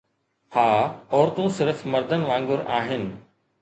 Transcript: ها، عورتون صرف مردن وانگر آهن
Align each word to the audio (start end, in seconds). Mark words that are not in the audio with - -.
ها، 0.51 1.01
عورتون 1.11 1.49
صرف 1.49 1.87
مردن 1.87 2.21
وانگر 2.21 2.61
آهن 2.67 3.03